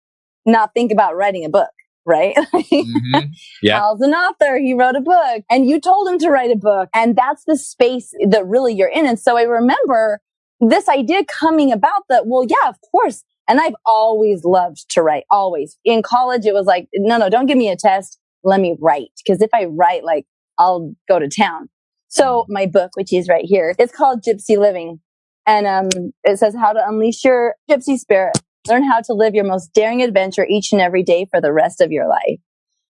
[0.46, 1.70] not think about writing a book,
[2.06, 2.36] right?
[2.54, 3.20] mm-hmm.
[3.62, 3.80] Yeah.
[3.80, 4.58] Hal's an author.
[4.58, 6.89] He wrote a book and you told him to write a book.
[6.94, 9.06] And that's the space that really you're in.
[9.06, 10.22] And so I remember
[10.60, 15.26] this idea coming about that, well, yeah, of course and I've always loved to write,
[15.30, 15.78] always.
[15.86, 18.20] In college, it was like, no, no, don't give me a test.
[18.44, 19.12] Let me write.
[19.28, 20.26] Cause if I write, like,
[20.58, 21.70] I'll go to town.
[22.08, 25.00] So my book, which is right here, it's called Gypsy Living.
[25.46, 28.38] And um, it says how to unleash your gypsy spirit.
[28.67, 31.82] Learn how to live your most daring adventure each and every day for the rest
[31.82, 32.39] of your life.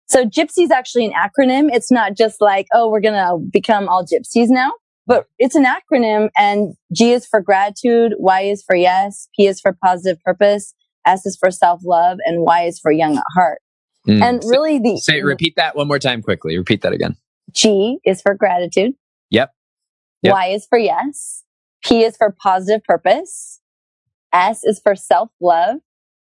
[0.07, 1.69] So gypsy is actually an acronym.
[1.71, 4.71] It's not just like, oh, we're going to become all gypsies now,
[5.07, 8.13] but it's an acronym and G is for gratitude.
[8.19, 9.27] Y is for yes.
[9.35, 10.73] P is for positive purpose.
[11.05, 13.59] S is for self love and Y is for young at heart.
[14.07, 14.21] Mm.
[14.21, 14.97] And really the.
[14.97, 16.57] Say, repeat that one more time quickly.
[16.57, 17.15] Repeat that again.
[17.51, 18.93] G is for gratitude.
[19.31, 19.51] Yep.
[20.21, 20.33] yep.
[20.33, 21.43] Y is for yes.
[21.83, 23.61] P is for positive purpose.
[24.35, 25.77] S is for self love.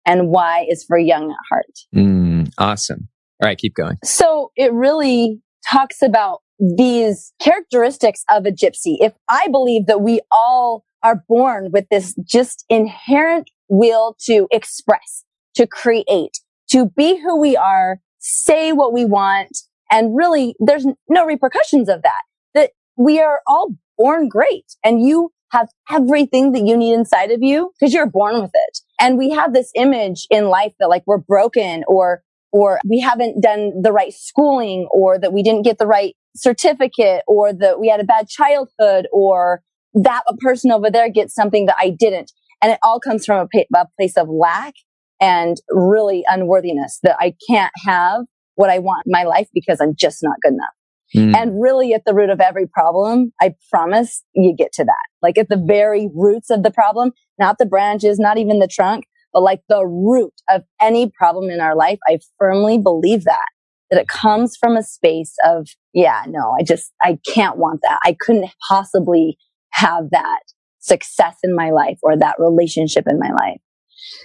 [0.06, 1.78] And Y is for young at heart.
[1.94, 3.08] Mm, awesome.
[3.42, 3.98] All right, keep going.
[4.02, 8.96] So it really talks about these characteristics of a gypsy.
[9.00, 15.24] If I believe that we all are born with this just inherent will to express,
[15.56, 16.40] to create,
[16.70, 19.58] to be who we are, say what we want,
[19.90, 22.22] and really there's no repercussions of that.
[22.54, 27.42] That we are all born great and you have everything that you need inside of
[27.42, 28.78] you because you're born with it.
[29.00, 33.42] And we have this image in life that like we're broken or or we haven't
[33.42, 37.88] done the right schooling or that we didn't get the right certificate or that we
[37.88, 42.32] had a bad childhood or that a person over there gets something that I didn't.
[42.62, 44.74] And it all comes from a, a place of lack
[45.20, 48.22] and really unworthiness that I can't have
[48.54, 50.77] what I want in my life because I'm just not good enough.
[51.16, 51.34] Mm.
[51.34, 55.06] And really at the root of every problem, I promise you get to that.
[55.22, 59.04] Like at the very roots of the problem, not the branches, not even the trunk,
[59.32, 61.98] but like the root of any problem in our life.
[62.08, 63.46] I firmly believe that,
[63.90, 68.00] that it comes from a space of, yeah, no, I just, I can't want that.
[68.04, 69.38] I couldn't possibly
[69.72, 70.40] have that
[70.80, 73.60] success in my life or that relationship in my life.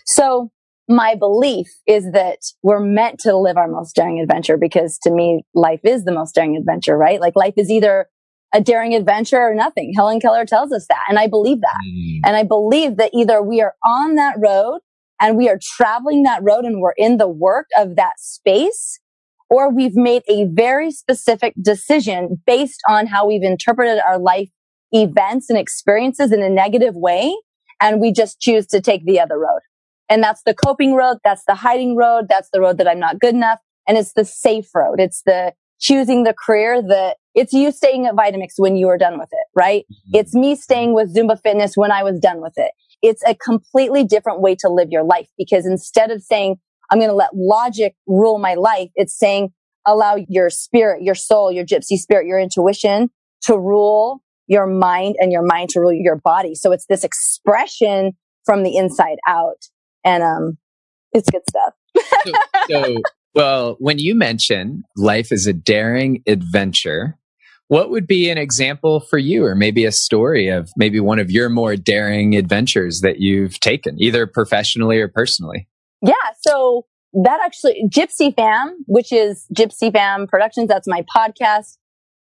[0.06, 0.52] So
[0.88, 5.44] my belief is that we're meant to live our most daring adventure because to me,
[5.54, 7.22] life is the most daring adventure, right?
[7.22, 8.08] Like life is either
[8.54, 9.94] a daring adventure or nothing.
[9.96, 11.02] Helen Keller tells us that.
[11.10, 11.80] And I believe that.
[11.88, 12.20] Mm.
[12.26, 14.80] And I believe that either we are on that road
[15.20, 19.00] and we are traveling that road and we're in the work of that space,
[19.50, 24.50] or we've made a very specific decision based on how we've interpreted our life
[24.92, 27.36] events and experiences in a negative way.
[27.82, 29.62] And we just choose to take the other road.
[30.10, 31.18] And that's the coping road.
[31.24, 32.26] That's the hiding road.
[32.30, 33.60] That's the road that I'm not good enough.
[33.88, 35.00] And it's the safe road.
[35.00, 39.20] It's the choosing the career that it's you staying at Vitamix when you are done
[39.20, 39.84] with it, right?
[39.84, 40.16] Mm-hmm.
[40.16, 42.72] It's me staying with Zumba Fitness when I was done with it.
[43.02, 46.56] It's a completely different way to live your life because instead of saying,
[46.90, 49.50] I'm going to let logic rule my life, it's saying,
[49.86, 53.10] allow your spirit, your soul, your gypsy spirit, your intuition
[53.44, 56.56] to rule your mind and your mind to rule your body.
[56.56, 58.14] So it's this expression
[58.46, 59.68] from the inside out
[60.04, 60.58] and um,
[61.12, 61.74] it's good stuff.
[62.26, 62.34] so,
[62.70, 62.98] so,
[63.36, 67.18] well, when you mention life is a daring adventure,
[67.68, 71.32] what would be an example for you, or maybe a story of maybe one of
[71.32, 75.68] your more daring adventures that you've taken, either professionally or personally?
[76.02, 76.14] Yeah.
[76.42, 76.86] So
[77.24, 81.78] that actually, Gypsy Fam, which is Gypsy Fam Productions, that's my podcast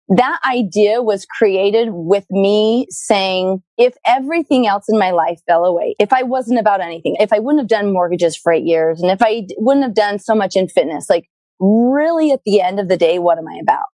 [0.09, 5.95] that idea was created with me saying, if everything else in my life fell away,
[5.97, 9.11] if I wasn't about anything, if I wouldn't have done mortgages for eight years, and
[9.11, 12.89] if I wouldn't have done so much in fitness, like really at the end of
[12.89, 13.85] the day, what am I about?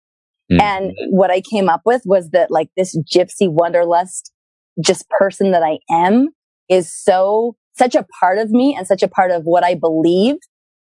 [0.51, 0.61] Mm-hmm.
[0.61, 4.31] And what I came up with was that like this gypsy wanderlust,
[4.83, 6.29] just person that I am
[6.69, 10.37] is so, such a part of me and such a part of what I believe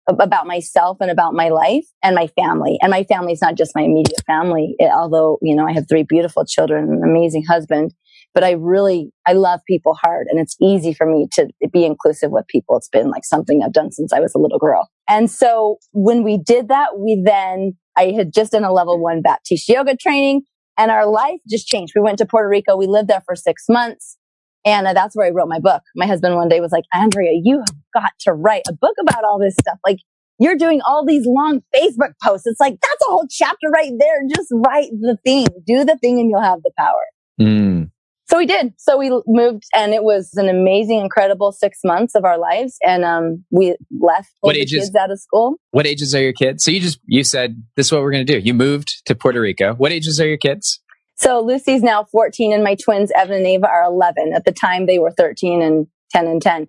[0.08, 2.78] about myself and about my life and my family.
[2.80, 5.86] And my family is not just my immediate family, it, although, you know, I have
[5.88, 7.92] three beautiful children an amazing husband.
[8.34, 12.30] But I really, I love people hard and it's easy for me to be inclusive
[12.30, 12.76] with people.
[12.76, 14.90] It's been like something I've done since I was a little girl.
[15.08, 19.22] And so when we did that, we then, I had just done a level one
[19.22, 20.42] Baptiste yoga training
[20.76, 21.94] and our life just changed.
[21.96, 22.76] We went to Puerto Rico.
[22.76, 24.18] We lived there for six months.
[24.66, 25.82] And uh, that's where I wrote my book.
[25.94, 29.22] My husband one day was like, Andrea, you have got to write a book about
[29.24, 29.78] all this stuff.
[29.86, 29.98] Like
[30.40, 32.46] you're doing all these long Facebook posts.
[32.46, 34.22] It's like, that's a whole chapter right there.
[34.28, 37.06] Just write the thing, do the thing and you'll have the power.
[37.40, 37.90] Mm.
[38.28, 38.72] So we did.
[38.76, 42.76] So we moved and it was an amazing, incredible six months of our lives.
[42.84, 45.54] And, um, we left what ages, kids out of school.
[45.70, 46.64] What ages are your kids?
[46.64, 48.40] So you just, you said, this is what we're going to do.
[48.40, 49.74] You moved to Puerto Rico.
[49.74, 50.80] What ages are your kids?
[51.16, 54.32] So Lucy's now 14 and my twins, Evan and Ava, are 11.
[54.34, 56.68] At the time, they were 13 and 10 and 10.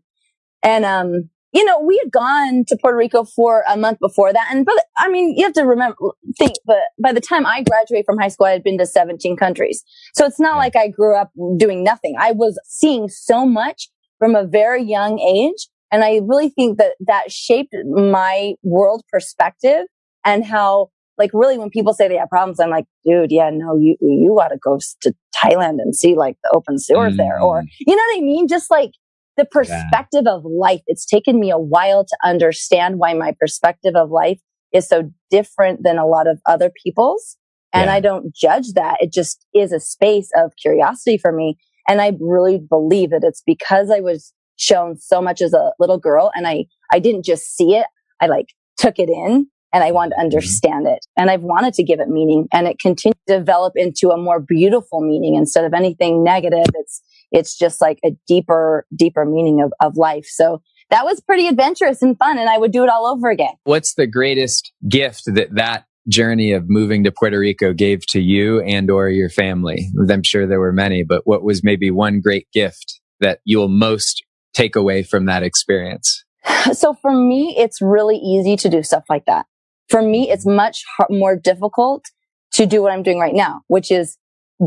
[0.63, 4.47] And, um, you know, we had gone to Puerto Rico for a month before that.
[4.51, 5.95] And, but I mean, you have to remember,
[6.37, 9.37] think, but by the time I graduated from high school, I had been to 17
[9.37, 9.83] countries.
[10.13, 12.15] So it's not like I grew up doing nothing.
[12.17, 13.89] I was seeing so much
[14.19, 15.67] from a very young age.
[15.91, 19.85] And I really think that that shaped my world perspective
[20.25, 23.75] and how like really when people say they have problems, I'm like, dude, yeah, no,
[23.77, 27.17] you, you got to go to Thailand and see like the open sewers mm.
[27.17, 27.39] there.
[27.41, 27.67] Or, mm.
[27.79, 28.47] you know what I mean?
[28.47, 28.91] Just like
[29.37, 30.33] the perspective yeah.
[30.33, 30.81] of life.
[30.87, 34.39] It's taken me a while to understand why my perspective of life
[34.73, 37.37] is so different than a lot of other people's.
[37.73, 37.93] And yeah.
[37.93, 38.97] I don't judge that.
[38.99, 41.57] It just is a space of curiosity for me.
[41.87, 45.99] And I really believe that it's because I was shown so much as a little
[45.99, 47.85] girl and I, I didn't just see it.
[48.19, 48.47] I like
[48.77, 50.25] took it in and I wanted to mm-hmm.
[50.25, 51.05] understand it.
[51.17, 54.39] And I've wanted to give it meaning and it continued to develop into a more
[54.39, 56.65] beautiful meaning instead of anything negative.
[56.73, 57.01] It's,
[57.31, 60.25] it's just like a deeper, deeper meaning of, of life.
[60.25, 63.53] So that was pretty adventurous and fun and I would do it all over again.
[63.63, 68.61] What's the greatest gift that that journey of moving to Puerto Rico gave to you
[68.61, 69.89] and or your family?
[70.09, 74.23] I'm sure there were many, but what was maybe one great gift that you'll most
[74.53, 76.23] take away from that experience?
[76.73, 79.45] So for me, it's really easy to do stuff like that.
[79.89, 82.05] For me, it's much more difficult
[82.53, 84.17] to do what I'm doing right now, which is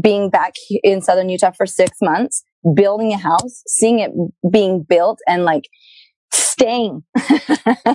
[0.02, 2.44] being back in Southern Utah for six months,
[2.74, 4.12] building a house, seeing it
[4.50, 5.64] being built and like
[6.32, 7.02] staying.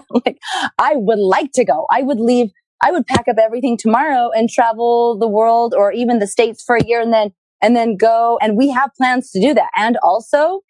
[0.09, 0.37] like
[0.77, 1.85] I would like to go.
[1.91, 2.51] I would leave.
[2.83, 6.75] I would pack up everything tomorrow and travel the world or even the states for
[6.75, 8.37] a year and then, and then go.
[8.41, 9.69] And we have plans to do that.
[9.77, 10.61] And also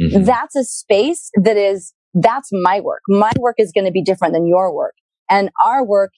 [0.00, 0.24] mm-hmm.
[0.24, 3.02] that's a space that is, that's my work.
[3.08, 4.94] My work is going to be different than your work.
[5.30, 6.10] And our work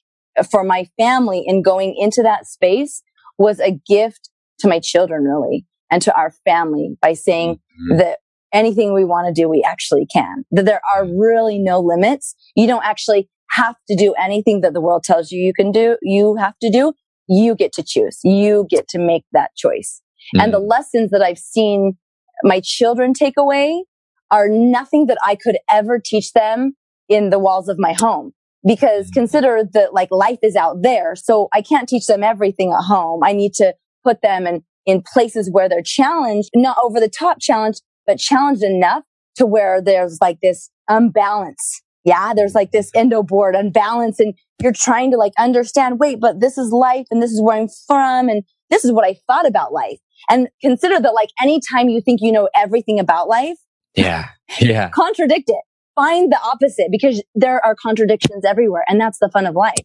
[0.49, 3.03] for my family in going into that space
[3.37, 7.97] was a gift to my children, really, and to our family by saying mm-hmm.
[7.97, 8.19] that
[8.53, 10.43] anything we want to do, we actually can.
[10.51, 12.35] That there are really no limits.
[12.55, 15.97] You don't actually have to do anything that the world tells you you can do.
[16.01, 16.93] You have to do.
[17.27, 18.19] You get to choose.
[18.23, 20.01] You get to make that choice.
[20.35, 20.43] Mm-hmm.
[20.43, 20.69] And the mm-hmm.
[20.69, 21.97] lessons that I've seen
[22.43, 23.85] my children take away
[24.31, 26.75] are nothing that I could ever teach them
[27.09, 28.33] in the walls of my home.
[28.65, 31.15] Because consider that like life is out there.
[31.15, 33.21] So I can't teach them everything at home.
[33.23, 37.39] I need to put them in, in places where they're challenged, not over the top
[37.41, 39.03] challenged, but challenged enough
[39.35, 41.81] to where there's like this unbalance.
[42.05, 42.33] Yeah.
[42.35, 46.57] There's like this Indo Board unbalance and you're trying to like understand, wait, but this
[46.57, 48.29] is life and this is where I'm from.
[48.29, 49.99] And this is what I thought about life.
[50.29, 53.57] And consider that like anytime you think you know everything about life.
[53.95, 54.29] Yeah.
[54.59, 54.89] Yeah.
[54.93, 55.63] contradict it.
[55.95, 58.83] Find the opposite because there are contradictions everywhere.
[58.87, 59.75] And that's the fun of life.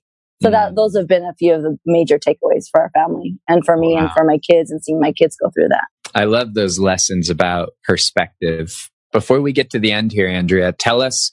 [0.41, 0.77] So that mm.
[0.77, 3.95] those have been a few of the major takeaways for our family and for me
[3.95, 4.03] wow.
[4.03, 5.85] and for my kids and seeing my kids go through that.
[6.15, 8.89] I love those lessons about perspective.
[9.13, 11.33] Before we get to the end here, Andrea, tell us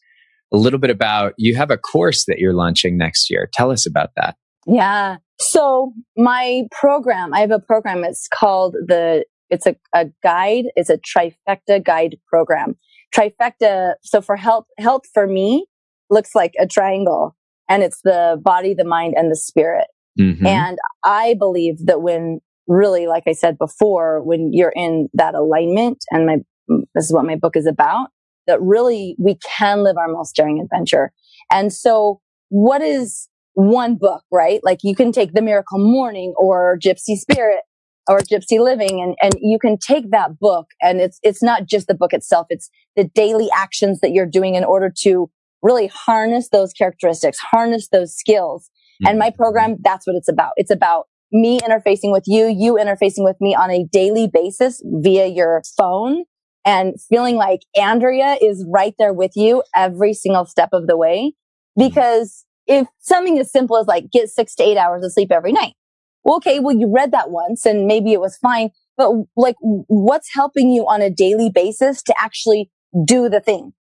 [0.53, 3.47] a little bit about you have a course that you're launching next year.
[3.53, 4.35] Tell us about that.
[4.65, 5.17] Yeah.
[5.39, 8.03] So my program, I have a program.
[8.03, 10.65] It's called the, it's a, a guide.
[10.75, 12.75] It's a trifecta guide program.
[13.13, 13.93] Trifecta.
[14.03, 15.65] So for health, health for me
[16.09, 17.35] looks like a triangle
[17.69, 19.87] and it's the body, the mind and the spirit.
[20.19, 20.45] Mm-hmm.
[20.45, 26.03] And I believe that when really, like I said before, when you're in that alignment
[26.11, 26.37] and my,
[26.93, 28.09] this is what my book is about,
[28.47, 31.11] that really we can live our most daring adventure.
[31.51, 34.59] And so what is one book, right?
[34.63, 37.61] Like you can take The Miracle Morning or Gypsy Spirit
[38.07, 41.87] or Gypsy Living and, and you can take that book and it's, it's not just
[41.87, 42.47] the book itself.
[42.49, 45.29] It's the daily actions that you're doing in order to
[45.61, 48.69] really harness those characteristics, harness those skills.
[49.01, 49.07] Mm-hmm.
[49.07, 50.51] And my program, that's what it's about.
[50.57, 55.25] It's about me interfacing with you, you interfacing with me on a daily basis via
[55.27, 56.23] your phone
[56.65, 61.33] and feeling like Andrea is right there with you every single step of the way.
[61.77, 65.51] Because if something as simple as like get six to eight hours of sleep every
[65.51, 65.73] night.
[66.25, 66.59] Okay.
[66.59, 70.85] Well, you read that once and maybe it was fine, but like what's helping you
[70.87, 72.71] on a daily basis to actually
[73.05, 73.73] do the thing?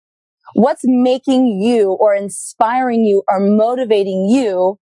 [0.55, 4.78] What's making you or inspiring you or motivating you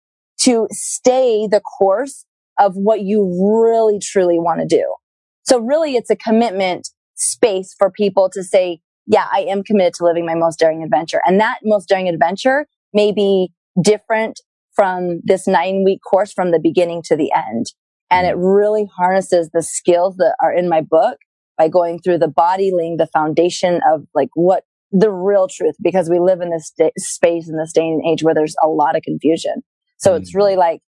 [0.41, 2.27] to stay the course
[2.59, 3.23] of what you
[3.67, 4.95] really truly want to do?
[5.45, 10.05] So really it's a commitment space for people to say, yeah, I am committed to
[10.05, 11.21] living my most daring adventure.
[11.27, 14.41] And that most daring adventure may be different
[14.75, 17.67] from this nine week course from the beginning to the end.
[18.11, 21.19] And it really harnesses the skills that are in my book
[21.57, 26.09] by going through the body, laying the foundation of like what the real truth, because
[26.09, 29.03] we live in this space in this day and age where there's a lot of
[29.03, 29.63] confusion.
[29.97, 30.23] So mm-hmm.
[30.23, 30.81] it's really like,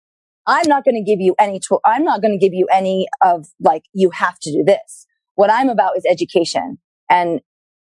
[0.47, 1.81] I'm not going to give you any tool.
[1.85, 5.07] I'm not going to give you any of like, you have to do this.
[5.35, 6.79] What I'm about is education.
[7.11, 7.41] And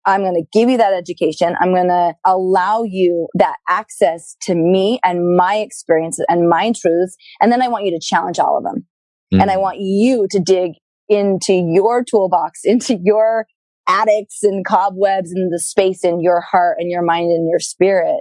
[0.07, 1.57] I'm going to give you that education.
[1.61, 7.17] I'm going to allow you that access to me and my experiences and my truths.
[7.41, 8.87] And then I want you to challenge all of them.
[9.33, 9.43] Mm.
[9.43, 10.73] And I want you to dig
[11.09, 13.47] into your toolbox, into your
[13.89, 18.21] attics and cobwebs and the space in your heart and your mind and your spirit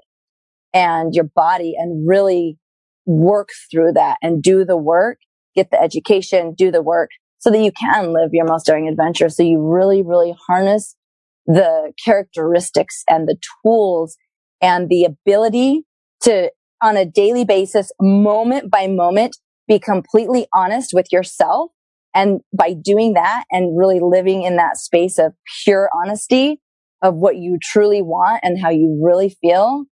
[0.73, 2.57] and your body and really
[3.05, 5.19] work through that and do the work,
[5.55, 7.09] get the education, do the work
[7.39, 9.29] so that you can live your most daring adventure.
[9.29, 10.95] So you really, really harness
[11.45, 14.17] the characteristics and the tools
[14.61, 15.83] and the ability
[16.21, 19.37] to on a daily basis, moment by moment,
[19.67, 21.71] be completely honest with yourself.
[22.13, 25.33] And by doing that and really living in that space of
[25.63, 26.59] pure honesty
[27.01, 29.85] of what you truly want and how you really feel,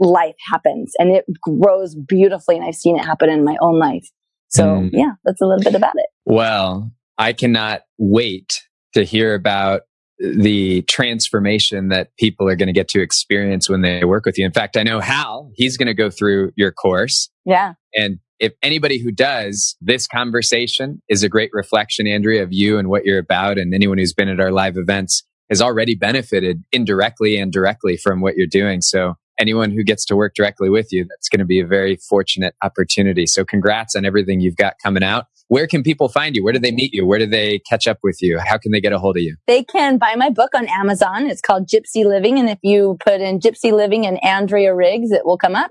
[0.00, 2.56] life happens and it grows beautifully.
[2.56, 4.08] And I've seen it happen in my own life.
[4.48, 4.90] So mm.
[4.92, 6.06] yeah, that's a little bit about it.
[6.24, 8.62] Well, I cannot wait
[8.94, 9.82] to hear about
[10.18, 14.44] the transformation that people are going to get to experience when they work with you.
[14.44, 17.30] In fact, I know Hal, he's going to go through your course.
[17.44, 17.74] Yeah.
[17.94, 22.88] And if anybody who does, this conversation is a great reflection, Andrea, of you and
[22.88, 23.58] what you're about.
[23.58, 28.20] And anyone who's been at our live events has already benefited indirectly and directly from
[28.20, 28.80] what you're doing.
[28.80, 31.96] So anyone who gets to work directly with you, that's going to be a very
[31.96, 33.26] fortunate opportunity.
[33.26, 35.26] So congrats on everything you've got coming out.
[35.48, 36.42] Where can people find you?
[36.42, 37.06] Where do they meet you?
[37.06, 38.38] Where do they catch up with you?
[38.38, 39.36] How can they get a hold of you?
[39.46, 41.26] They can buy my book on Amazon.
[41.26, 42.38] It's called Gypsy Living.
[42.38, 45.70] And if you put in Gypsy Living and Andrea Riggs, it will come up.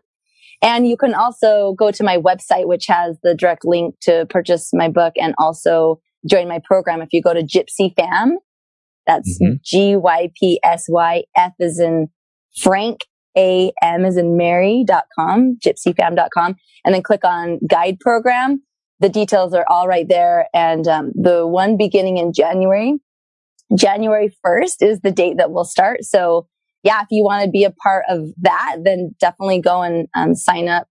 [0.61, 4.69] And you can also go to my website, which has the direct link to purchase
[4.73, 5.99] my book and also
[6.29, 7.01] join my program.
[7.01, 8.37] If you go to Gypsy Fam,
[9.05, 9.55] that's mm-hmm.
[9.63, 12.07] G Y P S Y F is in
[12.55, 13.01] Frank
[13.35, 16.55] am is in mary.com, gypsyfam.com,
[16.85, 18.61] and then click on guide program.
[19.03, 20.47] The details are all right there.
[20.53, 22.93] And um, the one beginning in January,
[23.75, 26.05] January 1st is the date that we'll start.
[26.05, 26.47] So
[26.83, 30.35] yeah, if you want to be a part of that, then definitely go and um,
[30.35, 30.87] sign up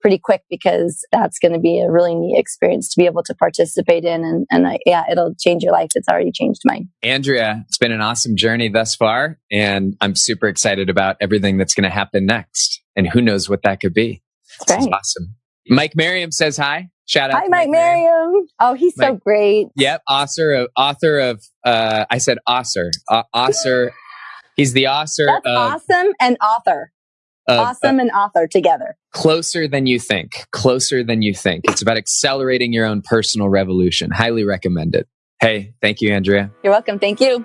[0.00, 3.34] pretty quick because that's going to be a really neat experience to be able to
[3.34, 4.22] participate in.
[4.22, 5.90] And, and I, yeah, it'll change your life.
[5.96, 6.88] It's already changed mine.
[7.02, 9.40] Andrea, it's been an awesome journey thus far.
[9.50, 12.80] And I'm super excited about everything that's going to happen next.
[12.94, 14.22] And who knows what that could be.
[14.68, 15.34] That's awesome.
[15.68, 16.90] Mike Merriam says hi.
[17.06, 17.40] Shout out.
[17.40, 18.32] Hi, Mike, Mike Merriam.
[18.32, 18.46] Merriam.
[18.60, 19.08] Oh, he's Mike.
[19.08, 19.68] so great.
[19.76, 20.02] Yep.
[20.08, 23.92] Author of, author of, uh, I said author, uh, author.
[24.56, 26.90] He's the author That's of, awesome and author
[27.48, 28.96] awesome uh, and author together.
[29.12, 30.46] Closer than you think.
[30.52, 31.64] Closer than you think.
[31.68, 34.10] It's about accelerating your own personal revolution.
[34.10, 35.06] Highly recommend it.
[35.40, 36.50] Hey, thank you, Andrea.
[36.62, 36.98] You're welcome.
[36.98, 37.44] Thank you.